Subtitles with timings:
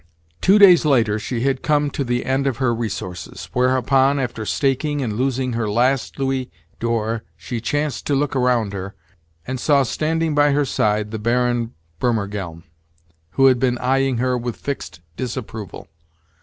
[0.41, 4.99] Two days later she had come to the end of her resources; whereupon, after staking
[5.03, 8.95] and losing her last louis d'or she chanced to look around her,
[9.45, 12.63] and saw standing by her side the Baron Burmergelm,
[13.33, 15.87] who had been eyeing her with fixed disapproval.